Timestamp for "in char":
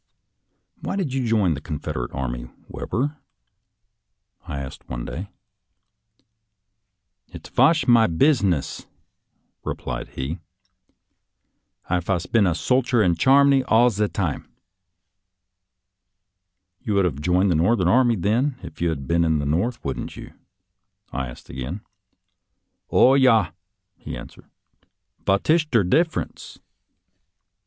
13.05-13.45